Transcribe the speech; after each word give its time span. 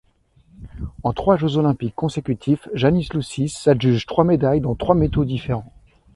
En 1.03 1.13
trois 1.13 1.37
Jeux 1.37 1.57
olympiques 1.57 1.93
consécutifs, 1.93 2.67
Jānis 2.73 3.07
Lūsis 3.13 3.49
s'adjuge 3.49 4.07
trois 4.07 4.23
médailles 4.23 4.59
dans 4.59 4.73
trois 4.73 4.95
métaux 4.95 5.25
différents. 5.25 5.71